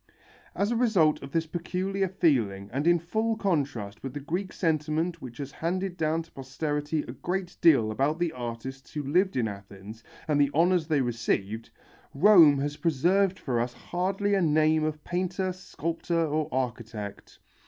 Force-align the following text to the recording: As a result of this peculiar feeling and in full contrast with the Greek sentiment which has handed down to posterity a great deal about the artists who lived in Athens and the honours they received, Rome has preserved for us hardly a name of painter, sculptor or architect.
As 0.55 0.71
a 0.71 0.75
result 0.75 1.21
of 1.21 1.31
this 1.31 1.45
peculiar 1.45 2.07
feeling 2.09 2.71
and 2.73 2.87
in 2.87 2.97
full 2.97 3.37
contrast 3.37 4.01
with 4.01 4.15
the 4.15 4.19
Greek 4.19 4.51
sentiment 4.51 5.21
which 5.21 5.37
has 5.37 5.51
handed 5.51 5.95
down 5.95 6.23
to 6.23 6.31
posterity 6.31 7.03
a 7.03 7.11
great 7.11 7.55
deal 7.61 7.91
about 7.91 8.17
the 8.17 8.31
artists 8.31 8.91
who 8.93 9.03
lived 9.03 9.35
in 9.37 9.47
Athens 9.47 10.03
and 10.27 10.41
the 10.41 10.49
honours 10.55 10.87
they 10.87 11.01
received, 11.01 11.69
Rome 12.15 12.57
has 12.57 12.77
preserved 12.77 13.37
for 13.37 13.59
us 13.59 13.73
hardly 13.73 14.33
a 14.33 14.41
name 14.41 14.83
of 14.83 15.03
painter, 15.03 15.53
sculptor 15.53 16.25
or 16.25 16.49
architect. 16.51 17.37